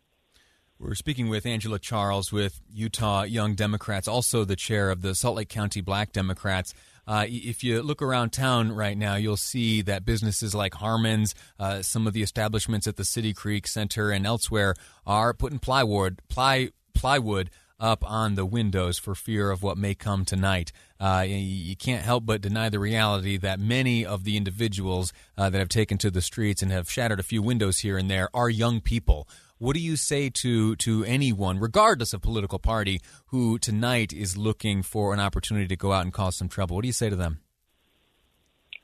We're 0.77 0.95
speaking 0.95 1.27
with 1.27 1.45
Angela 1.45 1.77
Charles 1.77 2.31
with 2.31 2.61
Utah 2.71 3.23
Young 3.23 3.53
Democrats, 3.53 4.07
also 4.07 4.45
the 4.45 4.55
chair 4.55 4.89
of 4.89 5.01
the 5.01 5.13
Salt 5.13 5.35
Lake 5.35 5.49
County 5.49 5.81
Black 5.81 6.13
Democrats. 6.13 6.73
Uh, 7.09 7.25
if 7.27 7.63
you 7.63 7.81
look 7.81 8.03
around 8.03 8.29
town 8.29 8.71
right 8.71 8.95
now, 8.95 9.15
you'll 9.15 9.35
see 9.35 9.81
that 9.81 10.05
businesses 10.05 10.53
like 10.53 10.75
Harmon's, 10.75 11.33
uh, 11.59 11.81
some 11.81 12.05
of 12.05 12.13
the 12.13 12.21
establishments 12.21 12.85
at 12.85 12.97
the 12.97 13.03
City 13.03 13.33
Creek 13.33 13.65
Center 13.65 14.11
and 14.11 14.27
elsewhere 14.27 14.75
are 15.07 15.33
putting 15.33 15.57
plywood, 15.57 16.21
ply, 16.29 16.69
plywood 16.93 17.49
up 17.79 18.07
on 18.07 18.35
the 18.35 18.45
windows 18.45 18.99
for 18.99 19.15
fear 19.15 19.49
of 19.49 19.63
what 19.63 19.75
may 19.75 19.95
come 19.95 20.23
tonight. 20.23 20.71
Uh, 20.99 21.25
you 21.27 21.75
can't 21.75 22.03
help 22.03 22.27
but 22.27 22.41
deny 22.41 22.69
the 22.69 22.77
reality 22.77 23.37
that 23.37 23.59
many 23.59 24.05
of 24.05 24.23
the 24.23 24.37
individuals 24.37 25.11
uh, 25.35 25.49
that 25.49 25.57
have 25.57 25.69
taken 25.69 25.97
to 25.97 26.11
the 26.11 26.21
streets 26.21 26.61
and 26.61 26.71
have 26.71 26.91
shattered 26.91 27.19
a 27.19 27.23
few 27.23 27.41
windows 27.41 27.79
here 27.79 27.97
and 27.97 28.11
there 28.11 28.29
are 28.35 28.51
young 28.51 28.81
people 28.81 29.27
what 29.59 29.75
do 29.75 29.81
you 29.81 29.95
say 29.95 30.29
to 30.29 30.75
to 30.77 31.03
anyone, 31.03 31.59
regardless 31.59 32.13
of 32.13 32.21
political 32.21 32.59
party, 32.59 33.01
who 33.27 33.59
tonight 33.59 34.11
is 34.11 34.37
looking 34.37 34.81
for 34.81 35.13
an 35.13 35.19
opportunity 35.19 35.67
to 35.67 35.75
go 35.75 35.91
out 35.91 36.03
and 36.03 36.13
cause 36.13 36.35
some 36.37 36.49
trouble? 36.49 36.77
What 36.77 36.83
do 36.83 36.87
you 36.87 36.93
say 36.93 37.09
to 37.09 37.15
them? 37.15 37.39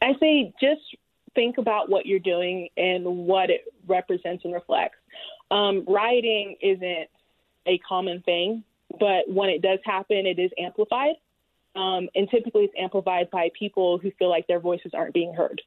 I 0.01 0.13
say 0.19 0.53
just 0.61 0.81
think 1.33 1.57
about 1.57 1.89
what 1.89 2.05
you're 2.05 2.19
doing 2.19 2.69
and 2.77 3.05
what 3.05 3.49
it 3.49 3.61
represents 3.87 4.43
and 4.45 4.53
reflects. 4.53 4.97
Um, 5.49 5.85
rioting 5.87 6.57
isn't 6.61 7.07
a 7.65 7.77
common 7.79 8.21
thing, 8.21 8.63
but 8.99 9.27
when 9.27 9.49
it 9.49 9.61
does 9.61 9.79
happen, 9.83 10.25
it 10.25 10.39
is 10.39 10.51
amplified. 10.59 11.15
Um, 11.75 12.09
and 12.15 12.29
typically, 12.29 12.63
it's 12.63 12.73
amplified 12.79 13.29
by 13.31 13.49
people 13.57 13.97
who 13.97 14.11
feel 14.17 14.29
like 14.29 14.47
their 14.47 14.59
voices 14.59 14.91
aren't 14.93 15.13
being 15.13 15.33
heard. 15.33 15.61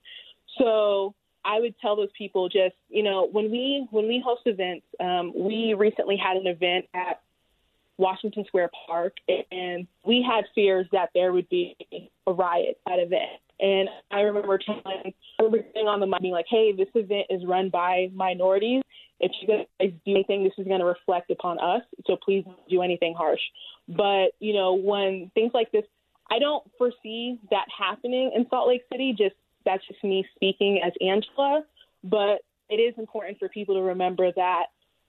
So 0.59 1.15
I 1.45 1.61
would 1.61 1.75
tell 1.81 1.97
those 1.97 2.11
people 2.17 2.49
just, 2.49 2.75
you 2.89 3.03
know, 3.03 3.29
when 3.31 3.51
we 3.51 3.87
when 3.91 4.07
we 4.07 4.23
host 4.25 4.43
events, 4.47 4.87
um, 5.01 5.33
we 5.35 5.75
recently 5.75 6.17
had 6.17 6.37
an 6.37 6.47
event 6.47 6.87
at 6.95 7.21
Washington 7.97 8.45
Square 8.47 8.71
Park, 8.87 9.15
and 9.51 9.87
we 10.05 10.25
had 10.27 10.45
fears 10.55 10.87
that 10.93 11.11
there 11.15 11.33
would 11.33 11.49
be 11.49 11.77
a 12.27 12.33
riot 12.33 12.79
at 12.89 12.99
event. 12.99 13.41
And 13.61 13.89
I 14.11 14.21
remember 14.21 14.59
telling, 14.59 15.15
getting 15.39 15.89
on 15.89 15.99
the 16.01 16.07
mic 16.07 16.21
being 16.21 16.33
like, 16.33 16.47
"Hey, 16.49 16.73
this 16.73 16.89
event 16.95 17.27
is 17.29 17.45
run 17.45 17.71
by 17.71 18.09
minorities. 18.15 18.83
If 19.21 19.33
you 19.41 19.49
guys 19.49 19.65
do 20.07 20.13
anything, 20.13 20.45
this 20.45 20.53
is 20.59 20.67
going 20.67 20.79
to 20.79 20.87
reflect 20.87 21.31
upon 21.31 21.59
us. 21.59 21.83
So 22.07 22.17
please 22.17 22.45
don't 22.45 22.69
do 22.69 22.83
anything 22.83 23.15
harsh." 23.15 23.41
But 23.89 24.33
you 24.39 24.55
know, 24.55 24.75
when 24.75 25.31
things 25.35 25.53
like 25.55 25.73
this, 25.73 25.85
I 26.31 26.39
don't 26.39 26.65
foresee 26.79 27.39
that 27.51 27.67
happening 27.77 28.31
in 28.35 28.47
Salt 28.49 28.69
Lake 28.69 28.83
City. 28.93 29.13
Just 29.13 29.35
that's 29.69 29.87
just 29.87 30.03
me 30.03 30.27
speaking 30.35 30.81
as 30.85 30.93
Angela, 31.01 31.63
but 32.03 32.41
it 32.71 32.77
is 32.77 32.95
important 32.97 33.39
for 33.39 33.49
people 33.51 33.75
to 33.75 33.83
remember 33.83 34.33
that 34.33 34.67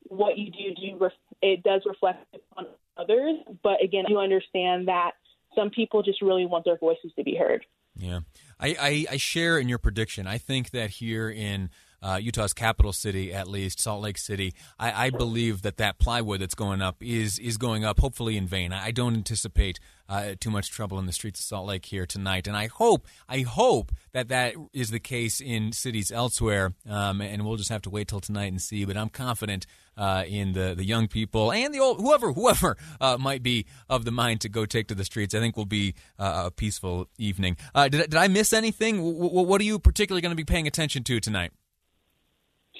what 0.07 0.37
you 0.37 0.51
do 0.51 0.75
do 0.75 1.09
it 1.41 1.63
does 1.63 1.81
reflect 1.85 2.25
on 2.57 2.65
others. 2.97 3.37
But 3.63 3.81
again, 3.81 4.05
you 4.09 4.19
understand 4.19 4.89
that 4.89 5.11
some 5.55 5.69
people 5.69 6.03
just 6.03 6.21
really 6.21 6.45
want 6.45 6.65
their 6.65 6.77
voices 6.77 7.11
to 7.15 7.23
be 7.23 7.35
heard. 7.35 7.65
Yeah, 7.95 8.19
I, 8.59 8.75
I, 8.79 9.05
I 9.13 9.17
share 9.17 9.57
in 9.57 9.69
your 9.69 9.77
prediction. 9.77 10.27
I 10.27 10.37
think 10.37 10.71
that 10.71 10.89
here 10.89 11.29
in 11.29 11.69
uh, 12.01 12.19
Utah's 12.21 12.53
capital 12.53 12.93
city, 12.93 13.33
at 13.33 13.47
least 13.47 13.79
Salt 13.79 14.01
Lake 14.01 14.17
City. 14.17 14.53
I, 14.79 15.07
I, 15.07 15.09
believe 15.09 15.63
that 15.63 15.77
that 15.77 15.99
plywood 15.99 16.41
that's 16.41 16.55
going 16.55 16.81
up 16.81 16.97
is 17.01 17.39
is 17.39 17.57
going 17.57 17.83
up, 17.83 17.99
hopefully 17.99 18.37
in 18.37 18.47
vain. 18.47 18.71
I 18.71 18.91
don't 18.91 19.15
anticipate 19.15 19.79
uh, 20.07 20.33
too 20.39 20.49
much 20.49 20.71
trouble 20.71 20.97
in 20.97 21.05
the 21.05 21.11
streets 21.11 21.39
of 21.39 21.45
Salt 21.45 21.67
Lake 21.67 21.85
here 21.85 22.05
tonight, 22.05 22.47
and 22.47 22.55
I 22.55 22.67
hope 22.67 23.05
I 23.27 23.39
hope 23.39 23.91
that 24.13 24.29
that 24.29 24.55
is 24.73 24.91
the 24.91 24.99
case 24.99 25.41
in 25.41 25.71
cities 25.71 26.11
elsewhere. 26.11 26.73
Um, 26.89 27.21
and 27.21 27.45
we'll 27.45 27.57
just 27.57 27.69
have 27.69 27.81
to 27.83 27.89
wait 27.89 28.07
till 28.07 28.19
tonight 28.19 28.51
and 28.51 28.61
see. 28.61 28.85
But 28.85 28.97
I'm 28.97 29.09
confident. 29.09 29.65
Uh, 29.97 30.23
in 30.29 30.53
the, 30.53 30.75
the 30.75 30.85
young 30.85 31.09
people 31.09 31.51
and 31.51 31.73
the 31.73 31.79
old 31.79 31.99
whoever 31.99 32.31
whoever 32.31 32.77
uh, 33.01 33.17
might 33.17 33.43
be 33.43 33.65
of 33.89 34.05
the 34.05 34.11
mind 34.11 34.39
to 34.39 34.47
go 34.47 34.65
take 34.65 34.87
to 34.87 34.95
the 34.95 35.03
streets, 35.03 35.35
I 35.35 35.39
think 35.39 35.57
will 35.57 35.65
be 35.65 35.93
uh, 36.17 36.43
a 36.45 36.51
peaceful 36.51 37.09
evening. 37.17 37.57
Uh, 37.75 37.89
did, 37.89 38.09
did 38.09 38.15
I 38.15 38.29
miss 38.29 38.53
anything? 38.53 38.95
W- 38.95 39.45
what 39.45 39.59
are 39.59 39.65
you 39.65 39.77
particularly 39.77 40.21
going 40.21 40.31
to 40.31 40.37
be 40.37 40.45
paying 40.45 40.67
attention 40.67 41.03
to 41.03 41.19
tonight? 41.19 41.51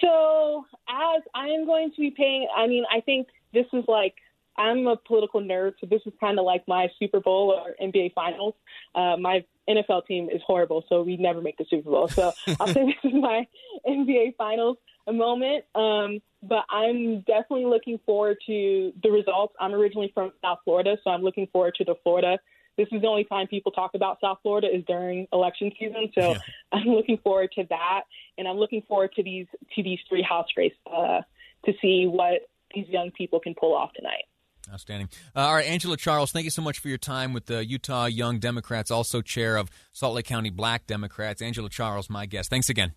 So, 0.02 0.66
as 0.88 1.22
I 1.34 1.48
am 1.50 1.66
going 1.66 1.92
to 1.92 2.02
be 2.02 2.12
paying, 2.12 2.48
I 2.56 2.68
mean, 2.68 2.86
I 2.92 3.02
think 3.02 3.28
this 3.54 3.66
is 3.74 3.84
like 3.88 4.16
I'm 4.58 4.88
a 4.88 4.98
political 4.98 5.42
nerd, 5.42 5.74
so 5.80 5.88
this 5.88 6.02
is 6.06 6.14
kind 6.20 6.38
of 6.38 6.46
like 6.46 6.68
my 6.68 6.90
Super 7.00 7.20
Bowl 7.20 7.52
or 7.52 7.76
NBA 7.82 8.14
Finals. 8.14 8.56
Uh, 8.94 9.16
my 9.18 9.46
NFL 9.70 10.06
team 10.06 10.30
is 10.30 10.42
horrible, 10.46 10.84
so 10.90 11.02
we 11.02 11.16
never 11.18 11.42
make 11.42 11.58
the 11.58 11.66
Super 11.70 11.90
Bowl. 11.90 12.08
So 12.08 12.34
I'll 12.60 12.68
say 12.68 12.86
this 12.86 13.12
is 13.12 13.14
my 13.14 13.48
NBA 13.88 14.36
Finals 14.38 14.78
moment. 15.12 15.66
Um, 15.76 16.22
but 16.44 16.66
I'm 16.70 17.22
definitely 17.22 17.66
looking 17.66 18.00
forward 18.06 18.38
to 18.48 18.94
the 19.02 19.10
results. 19.10 19.56
I'm 19.60 19.74
originally 19.74 20.12
from 20.14 20.32
South 20.42 20.60
Florida, 20.64 20.98
so 21.04 21.10
I'm 21.10 21.22
looking 21.22 21.48
forward 21.48 21.76
to 21.76 21.84
the 21.84 21.96
Florida 22.04 22.38
this 22.80 22.88
is 22.94 23.02
the 23.02 23.08
only 23.08 23.26
time 23.26 23.46
people 23.46 23.74
talk 23.74 23.92
about 23.94 24.20
South 24.22 24.38
Florida 24.42 24.74
is 24.74 24.86
during 24.88 25.28
election 25.34 25.70
season. 25.78 26.10
So 26.16 26.32
yeah. 26.32 26.38
I'm 26.72 26.88
looking 26.88 27.18
forward 27.18 27.52
to 27.56 27.66
that, 27.70 28.04
and 28.40 28.48
I'm 28.48 28.58
looking 28.58 28.82
forward 28.88 29.12
to 29.18 29.24
these 29.24 29.46
to 29.76 29.84
these 29.84 30.00
three 30.08 30.24
house 30.24 30.48
races 30.58 30.78
uh, 30.92 31.22
to 31.66 31.74
see 31.82 32.08
what 32.08 32.50
these 32.74 32.88
young 32.88 33.12
people 33.12 33.40
can 33.40 33.54
pull 33.54 33.76
off 33.76 33.92
tonight. 33.94 34.24
Outstanding. 34.72 35.10
Uh, 35.36 35.40
all 35.40 35.56
right, 35.56 35.66
Angela 35.66 35.98
Charles, 35.98 36.32
thank 36.32 36.46
you 36.46 36.52
so 36.52 36.62
much 36.62 36.80
for 36.80 36.90
your 36.90 36.98
time 36.98 37.34
with 37.34 37.48
the 37.48 37.66
Utah 37.66 38.06
Young 38.06 38.40
Democrats, 38.40 38.92
also 38.92 39.22
chair 39.22 39.58
of 39.58 39.70
Salt 39.92 40.16
Lake 40.16 40.26
County 40.26 40.52
Black 40.52 40.86
Democrats. 40.86 41.42
Angela 41.42 41.70
Charles, 41.70 42.10
my 42.10 42.26
guest. 42.26 42.50
Thanks 42.50 42.70
again. 42.70 42.94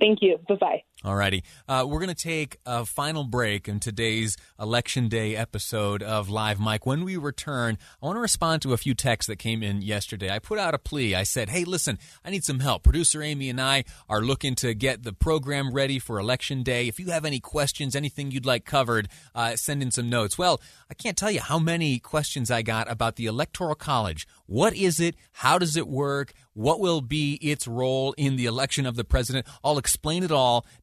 Thank 0.00 0.18
you. 0.22 0.38
Bye 0.48 0.54
bye. 0.56 0.82
All 1.04 1.16
righty. 1.16 1.42
Uh, 1.68 1.84
we're 1.84 1.98
going 1.98 2.14
to 2.14 2.14
take 2.14 2.58
a 2.64 2.86
final 2.86 3.24
break 3.24 3.66
in 3.66 3.80
today's 3.80 4.36
Election 4.60 5.08
Day 5.08 5.34
episode 5.34 6.00
of 6.00 6.30
Live 6.30 6.60
Mic. 6.60 6.86
When 6.86 7.04
we 7.04 7.16
return, 7.16 7.76
I 8.00 8.06
want 8.06 8.16
to 8.18 8.20
respond 8.20 8.62
to 8.62 8.72
a 8.72 8.76
few 8.76 8.94
texts 8.94 9.26
that 9.26 9.40
came 9.40 9.64
in 9.64 9.82
yesterday. 9.82 10.30
I 10.30 10.38
put 10.38 10.60
out 10.60 10.74
a 10.74 10.78
plea. 10.78 11.16
I 11.16 11.24
said, 11.24 11.48
hey, 11.48 11.64
listen, 11.64 11.98
I 12.24 12.30
need 12.30 12.44
some 12.44 12.60
help. 12.60 12.84
Producer 12.84 13.20
Amy 13.20 13.50
and 13.50 13.60
I 13.60 13.82
are 14.08 14.20
looking 14.20 14.54
to 14.56 14.74
get 14.74 15.02
the 15.02 15.12
program 15.12 15.72
ready 15.72 15.98
for 15.98 16.20
Election 16.20 16.62
Day. 16.62 16.86
If 16.86 17.00
you 17.00 17.06
have 17.06 17.24
any 17.24 17.40
questions, 17.40 17.96
anything 17.96 18.30
you'd 18.30 18.46
like 18.46 18.64
covered, 18.64 19.08
uh, 19.34 19.56
send 19.56 19.82
in 19.82 19.90
some 19.90 20.08
notes. 20.08 20.38
Well, 20.38 20.60
I 20.88 20.94
can't 20.94 21.16
tell 21.16 21.32
you 21.32 21.40
how 21.40 21.58
many 21.58 21.98
questions 21.98 22.48
I 22.48 22.62
got 22.62 22.88
about 22.88 23.16
the 23.16 23.26
Electoral 23.26 23.74
College. 23.74 24.28
What 24.46 24.76
is 24.76 25.00
it? 25.00 25.16
How 25.32 25.58
does 25.58 25.76
it 25.76 25.88
work? 25.88 26.32
What 26.54 26.80
will 26.80 27.00
be 27.00 27.34
its 27.36 27.66
role 27.66 28.12
in 28.18 28.36
the 28.36 28.44
election 28.44 28.84
of 28.84 28.94
the 28.94 29.04
president? 29.04 29.46
I'll 29.64 29.78
explain 29.78 30.22
it 30.22 30.30
all 30.30 30.66